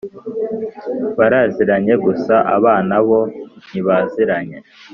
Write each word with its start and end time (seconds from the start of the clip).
baraziranye 1.17 1.93
gusa 2.05 2.35
abana 2.57 2.95
bo 3.07 3.19
ntibaziranye 3.69 4.57